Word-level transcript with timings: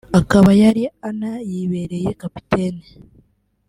akaba 0.19 0.49
yari 0.61 0.83
anayibereye 1.09 2.09
kapiteni 2.21 2.85